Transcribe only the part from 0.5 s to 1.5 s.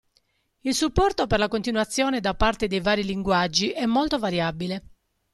Il supporto per la